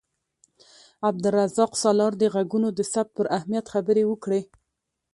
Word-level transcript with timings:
عبدالرزاق 1.09 1.71
سالار 1.81 2.13
د 2.17 2.23
غږونو 2.33 2.69
د 2.73 2.79
ثبت 2.91 3.11
پر 3.17 3.25
اهمیت 3.37 3.65
خبرې 3.73 4.03
وکړې. 4.07 4.41